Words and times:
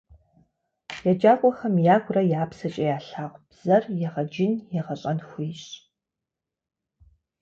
Еджакӏуэхэм 1.09 1.75
ягурэ 1.95 2.23
я 2.39 2.43
псэкӏэ 2.49 2.83
ялъагъу 2.95 3.43
бзэр 3.49 3.83
егъэджын, 4.07 4.53
егъэщӏэн 4.79 5.19
хуейщ. 5.27 5.63